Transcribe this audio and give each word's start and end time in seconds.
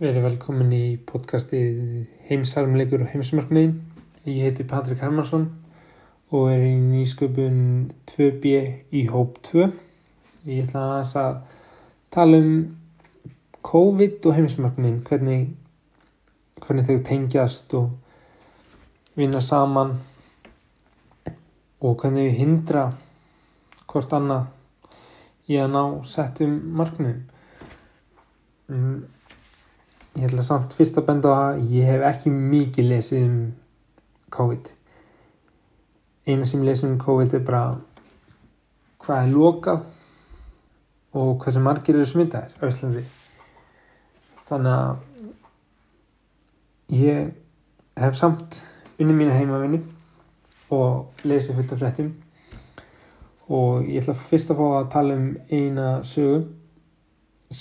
Verið 0.00 0.22
velkomin 0.24 0.70
í 0.72 0.96
podcastið 1.04 2.06
Heimsarmleikur 2.24 3.02
og 3.04 3.10
heimsmarkmiðin. 3.12 3.74
Ég 4.24 4.46
heiti 4.46 4.64
Patrik 4.64 5.02
Hermansson 5.04 5.42
og 6.32 6.46
er 6.48 6.62
í 6.64 6.72
nýsköpun 6.80 7.58
2B 8.08 8.52
í 8.96 9.02
hóp 9.12 9.36
2. 9.50 9.66
Ég 10.48 10.62
ætla 10.64 10.86
aðeins 10.86 11.12
að 11.20 11.36
tala 12.16 12.40
um 12.40 12.54
COVID 13.68 14.24
og 14.24 14.38
heimsmarkmiðin, 14.38 15.04
hvernig, 15.04 15.52
hvernig 16.64 16.88
þau 16.88 17.04
tengjast 17.10 17.76
og 17.76 17.92
vinna 19.20 19.44
saman 19.44 20.00
og 21.28 22.00
hvernig 22.00 22.30
við 22.30 22.40
hindra 22.40 22.88
hvort 23.84 24.16
annað 24.16 24.48
í 25.52 25.60
að 25.60 25.72
ná 25.76 25.84
settum 26.16 26.56
markmiðum. 26.80 27.20
Ég 30.20 30.26
ætla 30.28 30.42
samt 30.44 30.74
fyrst 30.76 30.98
að 31.00 31.06
benda 31.08 31.30
að 31.32 31.62
ég 31.72 31.86
hef 31.88 32.02
ekki 32.04 32.28
mikið 32.28 32.88
lesið 32.90 33.22
um 33.24 33.36
COVID. 34.36 34.66
Eina 36.28 36.44
sem 36.44 36.60
ég 36.60 36.66
lesið 36.68 36.90
um 36.90 36.98
COVID 37.00 37.36
er 37.38 37.44
bara 37.46 37.62
hvað 39.00 39.22
er 39.22 39.30
lokað 39.32 39.80
og 41.16 41.30
hversu 41.40 41.62
margir 41.64 41.96
eru 41.96 42.04
smitaðir 42.10 42.52
á 42.60 42.68
Íslandi. 42.68 43.04
Þannig 44.50 44.74
að 44.74 44.92
ég 46.98 47.32
hef 48.04 48.20
samt 48.20 48.60
unni 49.00 49.16
mína 49.16 49.38
heimavinni 49.38 49.80
og 50.76 51.24
lesið 51.24 51.56
fullt 51.62 51.72
af 51.78 51.80
fréttum 51.86 52.12
og 53.48 53.88
ég 53.88 54.04
ætla 54.04 54.18
fyrst 54.20 54.52
að 54.52 54.60
fá 54.60 54.68
að 54.82 54.92
tala 54.98 55.16
um 55.16 55.32
eina 55.48 55.88
sögu 56.04 56.44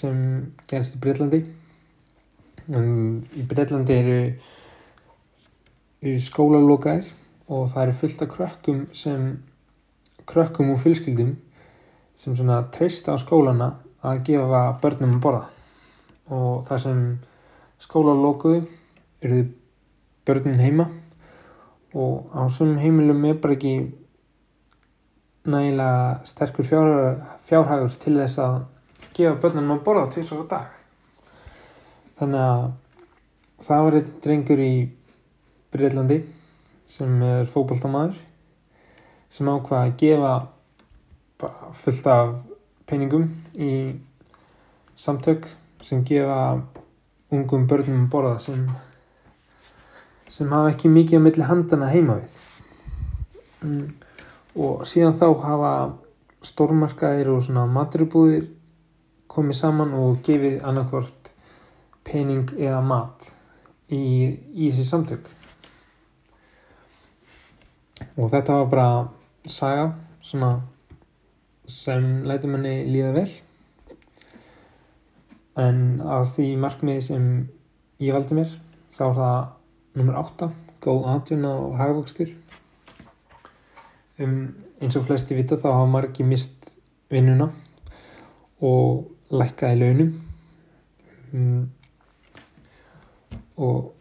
sem 0.00 0.18
gerist 0.66 0.98
í 0.98 1.02
Breitlandi 1.06 1.44
um, 2.74 3.18
í 3.36 3.44
Breitlandi 3.48 3.96
eru, 3.96 4.18
eru 6.02 6.22
skólalokaðir 6.22 7.08
og 7.48 7.68
það 7.72 7.82
eru 7.84 7.98
fullt 8.00 8.24
af 8.24 8.32
krökkum 8.34 8.80
sem 8.96 9.28
krökkum 10.28 10.72
og 10.74 10.82
fylskildum 10.82 11.36
sem 12.18 12.36
svona 12.36 12.62
treysta 12.74 13.14
á 13.14 13.16
skólana 13.20 13.72
að 14.04 14.24
gefa 14.26 14.62
börnum 14.82 15.16
að 15.16 15.22
borða. 15.24 15.44
Og 16.34 16.64
það 16.66 16.82
sem 16.84 17.02
skólalokuðu 17.80 18.64
eru 19.24 19.44
börnin 20.28 20.60
heima 20.60 20.88
og 21.96 22.28
á 22.36 22.44
svonum 22.52 22.80
heimilum 22.82 23.24
er 23.24 23.38
bara 23.40 23.56
ekki 23.56 23.74
nægilega 25.48 26.18
sterkur 26.28 26.68
fjárhagur 26.68 27.94
til 28.02 28.18
þess 28.18 28.42
að 28.44 28.58
gefa 29.16 29.38
börnum 29.40 29.72
að 29.78 29.84
borða 29.86 30.10
tvis 30.12 30.32
og 30.36 30.44
dag 30.50 30.74
þannig 32.18 32.44
að 32.44 32.64
það 33.66 33.84
var 33.84 33.98
einn 33.98 34.10
drengur 34.24 34.62
í 34.62 34.72
Breitlandi 35.74 36.18
sem 36.88 37.22
er 37.22 37.48
fókbaltamaður 37.50 38.18
sem 39.32 39.48
ákvaði 39.48 39.90
að 39.90 39.96
gefa 40.02 40.32
fullt 41.78 42.10
af 42.10 42.34
peningum 42.88 43.28
í 43.54 43.72
samtök 44.98 45.46
sem 45.84 46.02
gefa 46.06 46.58
ungum 47.30 47.66
börnum 47.68 48.06
að 48.06 48.10
borða 48.12 48.38
sem, 48.42 48.64
sem 50.26 50.50
hafa 50.52 50.72
ekki 50.72 50.90
mikið 50.90 51.20
að 51.20 51.24
milli 51.26 51.48
handana 51.50 51.90
heima 51.92 52.18
við 52.22 52.38
mm. 53.68 53.88
og 54.64 54.86
síðan 54.88 55.18
þá 55.20 55.28
hafa 55.44 55.72
stórmarkaðir 56.48 57.30
og 57.34 57.44
svona 57.44 57.66
maturubúðir 57.70 58.48
komið 59.28 59.60
saman 59.60 59.94
og 59.98 60.22
gefið 60.24 60.62
annarkvort 60.64 61.27
pening 62.08 62.48
eða 62.56 62.80
mat 62.84 63.28
í, 63.92 64.00
í 64.54 64.70
þessi 64.70 64.86
samtök. 64.88 65.28
Og 68.18 68.30
þetta 68.32 68.58
var 68.60 68.72
bara 68.72 68.88
saga 69.48 69.90
svona 70.24 70.52
sem 71.68 72.24
læti 72.28 72.50
manni 72.50 72.74
líða 72.88 73.12
vel. 73.16 73.28
En 75.58 76.00
af 76.04 76.34
því 76.36 76.48
markmiði 76.62 77.04
sem 77.10 77.28
ég 78.02 78.14
valdi 78.14 78.38
mér 78.38 78.52
þá 78.94 79.04
er 79.08 79.16
það 79.18 79.38
nummer 79.98 80.18
8 80.22 80.50
góð 80.82 81.08
atvinna 81.12 81.54
og 81.58 81.78
hagvöxtur. 81.78 82.34
Um, 84.18 84.54
eins 84.82 84.96
og 84.98 85.06
flesti 85.06 85.36
vita 85.38 85.58
þá 85.58 85.70
hafa 85.72 85.90
margi 85.90 86.26
mist 86.26 86.72
vinnuna 87.10 87.50
og 88.62 89.08
lækkaði 89.30 89.80
launum. 89.82 90.14
Um, 91.34 91.66
og 93.58 93.92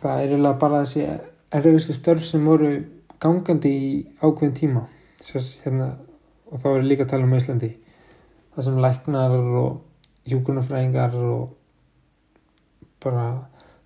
það 0.00 0.16
er 0.16 0.26
eiginlega 0.26 0.60
bara 0.62 0.82
þessi 0.84 1.06
erfiðstu 1.52 1.96
störf 1.96 2.26
sem 2.26 2.44
voru 2.46 2.72
gangandi 3.22 3.70
í 3.70 3.92
ákveðin 4.22 4.58
tíma. 4.58 4.82
Sess, 5.22 5.60
hérna, 5.62 5.92
og 6.50 6.60
þá 6.62 6.68
er 6.72 6.86
líka 6.86 7.06
að 7.06 7.12
tala 7.14 7.28
um 7.28 7.34
Íslandi. 7.38 7.70
Það 8.52 8.66
sem 8.66 8.80
læknar 8.84 9.36
og 9.38 9.70
hjúkunarfræðingar 10.28 11.14
og 11.22 11.42
bara 13.02 13.26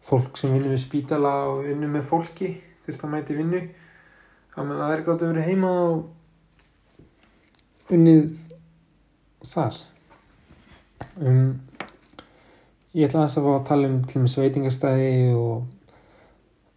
fólk 0.07 0.39
sem 0.39 0.53
vinnur 0.53 0.75
við 0.75 0.83
spítala 0.84 1.33
og 1.51 1.65
vinnur 1.67 1.91
með 1.93 2.09
fólki 2.11 2.49
þurft 2.87 3.05
að 3.07 3.13
mæti 3.13 3.37
vinnu. 3.37 3.63
Þannig 4.55 4.75
að 4.77 4.83
það 4.83 4.95
er 4.95 5.05
gátt 5.07 5.23
að 5.23 5.31
vera 5.33 5.47
heima 5.47 5.71
og 5.84 5.97
unnið 7.97 8.28
þar. 9.47 9.77
Um, 11.21 11.51
ég 12.97 13.11
ætla 13.11 13.27
að, 13.27 13.49
að 13.53 13.65
tala 13.69 13.89
um 13.91 13.97
til 14.09 14.21
og 14.21 14.25
með 14.25 14.33
sveitingastæði 14.33 15.09
og 15.37 15.67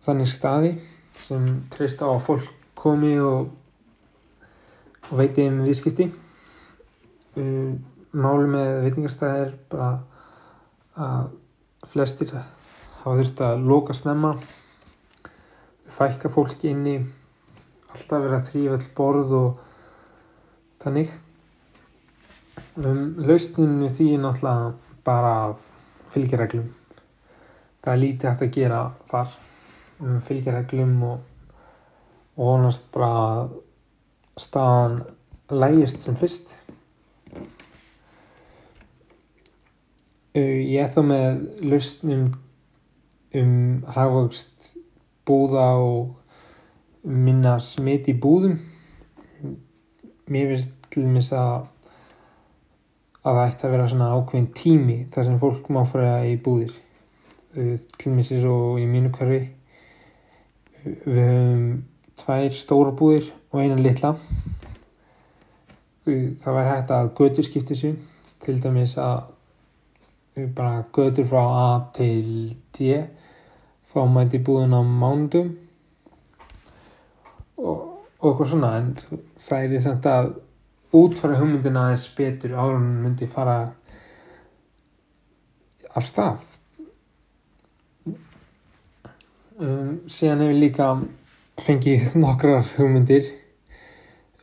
þannig 0.04 0.32
staði 0.32 0.72
sem 1.20 1.46
treyst 1.72 2.04
á 2.04 2.12
að 2.12 2.26
fólk 2.26 2.50
komi 2.80 3.14
og, 3.24 3.48
og 5.08 5.14
veiti 5.20 5.48
um 5.48 5.62
viðskipti. 5.64 6.10
Um, 7.40 7.80
máli 8.12 8.52
með 8.52 8.82
veitingastæði 8.88 9.46
er 9.46 9.56
bara 9.72 9.90
að 11.00 11.32
flestir 11.88 12.36
hafa 12.36 13.16
þurft 13.16 13.46
að 13.46 13.66
loka 13.72 13.96
snemma 13.96 14.34
fækka 15.90 16.32
fólki 16.34 16.74
inni 16.74 16.98
alltaf 17.94 18.24
vera 18.26 18.44
þrývall 18.44 18.84
borð 18.96 19.36
og 19.40 19.66
þannig. 20.84 21.16
Um, 22.76 23.16
lausninu 23.24 23.88
því 23.88 24.14
er 24.18 24.26
náttúrulega 24.28 24.74
bara 25.08 25.36
að 25.48 25.70
fylgja 26.14 26.40
reglum 26.42 26.70
það 27.84 27.94
er 27.94 28.02
lítið 28.04 28.30
hægt 28.30 28.46
að 28.46 28.56
gera 28.56 28.80
þar 29.08 29.36
um, 30.00 30.18
fylgja 30.24 30.56
reglum 30.56 30.96
og, 31.08 31.54
og 32.36 32.52
vonast 32.52 32.90
bara 32.94 33.12
að 33.30 33.54
staðan 34.40 35.00
lægist 35.50 36.04
sem 36.04 36.18
fyrst. 36.20 36.54
Uh, 40.36 40.60
ég 40.62 40.84
er 40.84 40.94
þá 40.94 41.02
með 41.08 41.42
lausnum 41.66 42.30
um 43.40 43.56
hafvöxt 43.96 44.74
búða 45.28 45.72
og 45.80 46.16
minna 47.04 47.58
smit 47.64 48.10
í 48.12 48.16
búðum. 48.20 48.60
Mér 50.30 50.52
finnst 50.54 50.76
til 50.92 51.06
og 51.08 51.14
með 51.16 51.32
að 51.38 51.79
að 53.24 53.38
það 53.38 53.46
ætti 53.46 53.68
að 53.68 53.74
vera 53.76 53.88
svona 53.92 54.12
ákveðin 54.16 54.52
tími 54.56 54.98
þar 55.14 55.28
sem 55.28 55.40
fólk 55.42 55.72
má 55.76 55.82
fræða 55.90 56.20
í 56.30 56.36
búðir. 56.44 56.76
Til 57.54 58.12
og 58.12 58.16
með 58.16 58.28
sér 58.30 58.44
svo 58.44 58.58
í 58.80 58.86
mínu 58.88 59.12
hverfi 59.16 59.42
við 61.04 61.20
höfum 61.20 61.66
tvær 62.20 62.56
stóra 62.56 62.94
búðir 62.96 63.32
og 63.52 63.64
eina 63.64 63.80
litla. 63.80 64.14
Það 66.06 66.56
væri 66.56 66.72
hægt 66.72 66.94
að 66.96 67.12
götur 67.20 67.48
skipti 67.48 67.78
sér 67.78 68.00
til 68.40 68.58
dæmis 68.64 68.96
að 69.02 69.28
bara 70.56 70.86
götur 70.96 71.28
frá 71.28 71.42
A 71.44 71.70
til 71.94 72.56
D 72.78 72.94
fá 73.90 74.06
mæti 74.06 74.40
búðin 74.40 74.76
á 74.78 74.82
mándum 74.86 75.56
og, 77.58 77.78
og 78.22 78.30
eitthvað 78.30 78.52
svona 78.52 78.70
en 78.78 78.92
það 79.40 79.66
er 79.66 79.84
þetta 79.88 80.14
að 80.20 80.30
útfara 80.96 81.38
hugmyndina 81.38 81.86
aðeins 81.86 82.08
betur 82.18 82.56
áður 82.58 82.80
en 82.80 82.88
myndi 83.04 83.28
fara 83.30 83.58
af 85.94 86.08
stað. 86.08 86.46
Um, 89.60 90.00
síðan 90.08 90.46
hefur 90.46 90.62
líka 90.64 90.88
fengið 91.60 92.14
nokkrar 92.16 92.64
hugmyndir 92.78 93.28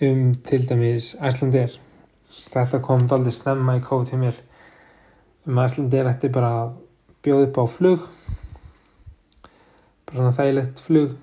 um 0.04 0.34
til 0.44 0.66
dæmis 0.68 1.14
Æslandir 1.24 1.78
þetta 2.36 2.82
kom 2.84 3.06
aldrei 3.10 3.32
snemma 3.32 3.78
í 3.78 3.84
kóð 3.84 4.10
til 4.10 4.20
mér. 4.20 4.38
Um 5.46 5.58
Æslandir 5.62 6.10
ætti 6.10 6.30
bara 6.32 6.52
að 6.60 6.74
bjóða 7.24 7.48
upp 7.48 7.58
á 7.58 7.64
flug. 7.70 8.06
Bara 10.06 10.18
svona 10.18 10.36
þægilegt 10.36 10.82
flug. 10.84 11.16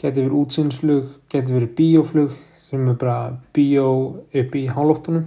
Geti 0.00 0.24
verið 0.24 0.38
útsynsflug 0.40 1.12
geti 1.30 1.54
verið 1.54 1.74
bíóflug 1.78 2.34
sem 2.74 2.90
er 2.90 2.98
bara 3.00 3.18
bíó 3.56 3.86
upp 4.22 4.56
í 4.58 4.64
hálóftunum 4.70 5.26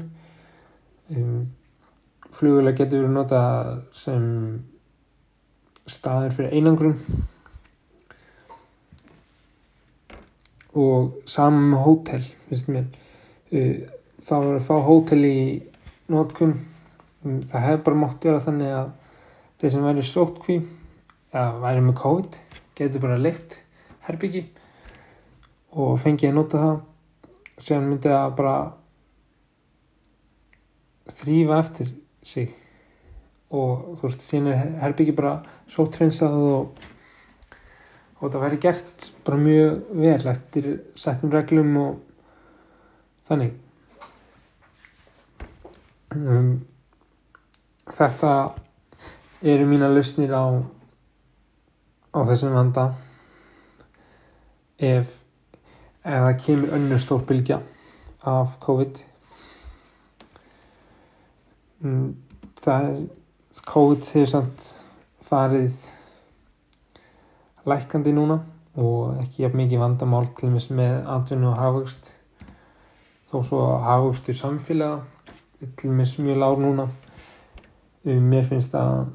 um, 1.16 1.42
flugulega 2.36 2.84
getur 2.84 3.06
verið 3.06 3.16
nota 3.16 3.42
sem 3.96 4.24
staður 5.88 6.36
fyrir 6.36 6.56
einangrun. 6.58 6.98
Og 10.78 11.22
saman 11.26 11.72
með 11.72 11.86
hótel 11.86 12.24
finnst 12.50 12.68
mér. 12.70 12.90
Það 13.48 14.44
var 14.44 14.58
að 14.58 14.66
fá 14.68 14.76
hótel 14.84 15.24
í 15.26 15.38
nótkunn 16.12 16.58
það 17.24 17.64
hefði 17.64 17.84
bara 17.86 18.00
mótt 18.00 18.28
vera 18.28 18.44
þannig 18.44 18.74
að 18.76 18.92
þeir 19.62 19.74
sem 19.74 19.88
væri 19.88 20.04
sótkví 20.06 20.58
eða 21.34 21.48
væri 21.64 21.84
með 21.84 21.98
COVID 22.02 22.38
getur 22.78 23.04
bara 23.04 23.18
leikt 23.22 23.58
herbyggi 24.08 24.44
og 25.78 25.98
fengið 26.02 26.32
að 26.32 26.38
nota 26.38 26.62
það 26.64 26.78
séðan 27.62 27.90
myndi 27.90 28.12
það 28.12 28.36
bara 28.38 28.56
þrýfa 31.18 31.60
eftir 31.64 31.92
sig. 32.26 32.54
Og 33.48 33.98
þú 33.98 34.08
veist, 34.10 34.24
síðan 34.28 34.52
er 34.52 34.64
herbyggi 34.84 35.16
bara 35.16 35.38
sóttrensað 35.72 36.36
og, 36.36 36.82
og 38.20 38.32
það 38.32 38.44
væri 38.44 38.62
gert 38.68 39.10
bara 39.26 39.40
mjög 39.42 39.92
vel 40.04 40.32
eftir 40.34 40.72
setnum 41.00 41.34
reglum 41.34 41.78
og 41.84 42.00
þannig. 43.30 43.54
Um, 46.16 46.52
þetta 47.92 48.34
eru 49.48 49.68
mína 49.70 49.92
lausnir 49.92 50.34
á 50.36 50.46
á 52.18 52.20
þessum 52.26 52.56
vanda. 52.56 52.88
Ef 54.78 55.14
það 56.08 56.40
kemur 56.44 56.74
önnur 56.78 57.02
stór 57.04 57.24
bylgja 57.28 57.60
af 58.28 58.58
COVID. 58.64 59.00
Mm, 61.80 62.16
það 62.64 62.90
er 62.90 63.02
COVID 63.68 64.10
hefur 64.14 64.30
samt 64.32 64.68
farið 65.28 65.82
lækandi 67.68 68.14
núna 68.16 68.40
og 68.78 69.18
ekki 69.22 69.44
jafn 69.44 69.60
mikið 69.60 69.82
vandamál 69.82 70.30
til 70.38 70.54
og 70.54 70.72
með 70.78 70.96
atvinnu 71.18 71.52
og 71.52 71.60
hafugst 71.60 72.12
þó 73.32 73.42
svo 73.44 73.62
hafugst 73.84 74.30
í 74.32 74.36
samfélaga 74.38 75.02
til 75.60 75.92
og 75.92 75.98
með 76.00 76.14
mjög 76.24 76.44
lár 76.44 76.62
núna. 76.62 76.88
Mér 78.08 78.46
finnst 78.48 78.76
að 78.78 79.10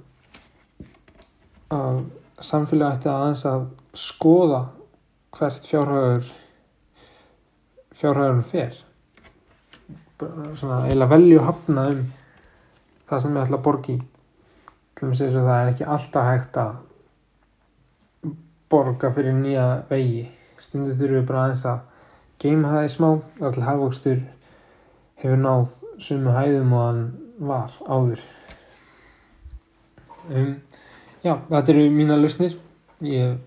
að 1.73 2.03
samfélag 2.43 2.99
ætti 2.99 3.09
aðeins 3.09 3.45
að 3.49 3.67
skoða 3.97 4.63
hvert 5.33 5.69
fjárhagur 5.69 6.33
fjárhagurinn 7.97 8.47
fer. 8.47 8.75
Svona 10.55 10.87
eila 10.89 11.09
velju 11.11 11.41
hafna 11.43 11.89
um 11.93 12.03
það 13.11 13.23
sem 13.25 13.35
við 13.35 13.43
ætla 13.43 13.59
að 13.59 13.65
borgi 13.67 13.97
til 14.93 15.07
og 15.07 15.11
með 15.11 15.23
þess 15.23 15.39
að 15.41 15.49
það 15.49 15.61
er 15.61 15.71
ekki 15.73 15.89
alltaf 15.95 16.29
hægt 16.29 16.59
að 16.63 16.75
borga 18.73 19.11
fyrir 19.13 19.37
nýja 19.37 19.67
vegi. 19.91 20.27
Stundu 20.63 20.95
þurfum 20.95 21.19
við 21.19 21.27
bara 21.29 21.45
aðeins 21.47 21.65
að 21.69 21.81
geima 22.43 22.73
það 22.73 22.87
í 22.87 22.93
smá. 22.95 23.09
Alltaf 23.43 23.67
hafvöxtur 23.67 24.21
hefur 25.23 25.43
náð 25.43 25.77
sumu 26.03 26.37
hæðum 26.37 26.77
og 26.77 26.85
hann 26.87 27.03
var 27.43 27.75
áður. 27.89 28.27
Um, 30.31 30.53
já, 31.25 31.35
þetta 31.49 31.73
eru 31.75 31.89
mína 31.91 32.21
lausnir. 32.21 32.59
Ég 33.03 33.41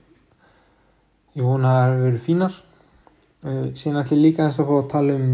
ég 1.35 1.43
vona 1.43 1.71
að 1.71 1.77
það 1.77 1.89
eru 1.89 2.05
verið 2.05 2.23
fínar 2.23 2.61
síðan 3.45 4.01
ætlum 4.01 4.17
ég 4.17 4.23
líka 4.23 4.45
eins 4.45 4.59
að 4.59 4.69
fá 4.69 4.75
að 4.79 4.91
tala 4.93 5.15
um 5.19 5.29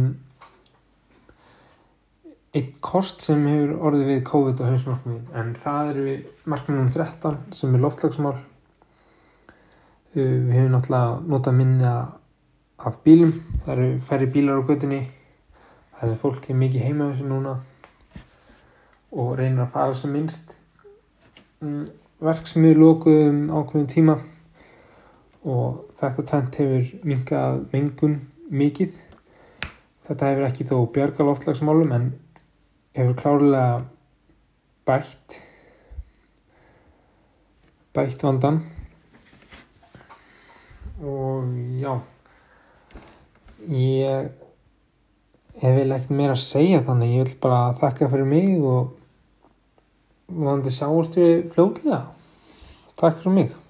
eitt 2.51 2.73
kost 2.83 3.23
sem 3.23 3.45
hefur 3.47 3.77
orðið 3.87 4.09
við 4.09 4.25
COVID 4.27 4.59
og 4.59 4.71
hausmarkmiðin 4.73 5.37
en 5.39 5.53
það 5.61 5.91
eru 5.93 6.15
markmiðnum 6.51 6.89
13 6.91 7.37
sem 7.55 7.77
er 7.77 7.83
loftlagsmál 7.85 8.35
uh, 8.35 8.43
við 10.15 10.51
hefum 10.57 10.75
náttúrulega 10.75 11.21
notað 11.31 11.57
minna 11.61 11.93
af 12.81 12.97
bílum. 13.05 13.31
Það 13.63 13.73
eru 13.75 13.89
færri 14.09 14.27
bílar 14.33 14.59
á 14.59 14.67
göttunni 14.67 15.01
það 16.01 16.11
er 16.15 16.19
fólk 16.25 16.49
er 16.49 16.57
mikið 16.57 16.85
heima 16.87 17.11
þessu 17.11 17.27
núna 17.29 17.55
og 19.11 19.33
reynir 19.37 19.63
að 19.67 19.73
fara 19.75 19.95
sem 19.97 20.13
minnst. 20.15 20.55
Um, 21.61 21.85
verksmiður 22.21 22.81
lókuðum 22.81 23.41
ákveðin 23.53 23.89
tíma 23.91 24.15
og 25.47 25.87
þetta 25.97 26.25
tent 26.29 26.57
hefur 26.61 27.07
minkað 27.07 27.63
mengun 27.71 28.19
mikið. 28.51 28.97
Þetta 30.07 30.29
hefur 30.29 30.47
ekki 30.47 30.67
þó 30.69 30.75
bjarga 30.93 31.25
loftlagsmálum 31.25 31.95
en 31.95 32.11
hefur 32.97 33.17
klárlega 33.21 33.81
bætt 34.85 35.39
bætt 37.95 38.23
vandan 38.23 38.61
og 41.01 41.49
já 41.81 41.93
ég 43.67 44.31
hef 45.61 45.75
vel 45.75 45.91
ekkert 45.91 46.15
meira 46.15 46.35
að 46.37 46.43
segja 46.45 46.83
þannig. 46.85 47.15
Ég 47.17 47.29
vil 47.29 47.39
bara 47.43 47.73
þakka 47.81 48.09
fyrir 48.13 48.29
mig 48.29 48.57
og 48.61 48.97
vonandi 50.31 50.71
sjáumst 50.73 51.17
við 51.19 51.49
fljóðlega 51.55 52.05
takk 52.99 53.19
fyrir 53.23 53.35
mig 53.35 53.60